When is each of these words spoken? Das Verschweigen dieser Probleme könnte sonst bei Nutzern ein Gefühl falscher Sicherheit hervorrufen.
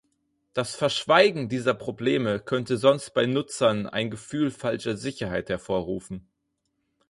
Das 0.53 0.73
Verschweigen 0.75 1.47
dieser 1.47 1.75
Probleme 1.75 2.39
könnte 2.39 2.77
sonst 2.77 3.11
bei 3.13 3.27
Nutzern 3.27 3.85
ein 3.85 4.09
Gefühl 4.09 4.49
falscher 4.49 4.97
Sicherheit 4.97 5.47
hervorrufen. 5.49 6.25